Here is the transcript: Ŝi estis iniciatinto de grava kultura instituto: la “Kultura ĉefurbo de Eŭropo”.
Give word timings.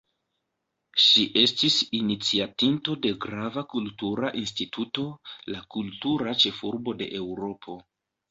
Ŝi 1.07 1.23
estis 1.41 1.75
iniciatinto 1.97 2.95
de 3.03 3.11
grava 3.27 3.63
kultura 3.75 4.31
instituto: 4.41 5.05
la 5.55 5.61
“Kultura 5.75 6.35
ĉefurbo 6.45 6.97
de 7.03 7.11
Eŭropo”. 7.23 7.77